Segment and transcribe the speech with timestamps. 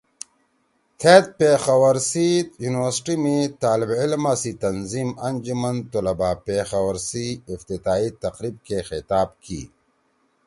[0.99, 2.27] تھید پیخور سی
[2.63, 9.61] یونیورسٹی می طالب علما سی تنظیم ”آنجمن طلبہ پیخور“ سی افتتاحی تقریب کے خطاب کی